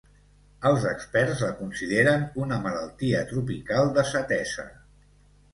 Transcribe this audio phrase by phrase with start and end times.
[0.69, 4.71] Els experts la consideren una malaltia tropical desatesa.